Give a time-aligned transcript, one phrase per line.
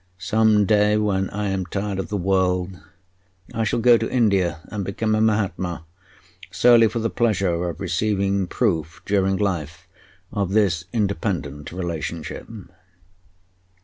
[0.17, 2.79] Some day, when I am tired of the world,
[3.53, 5.85] I shall go to India and become a mahatma,
[6.49, 9.87] solely for the pleasure of receiving proof during life
[10.33, 12.47] of this independent relationship."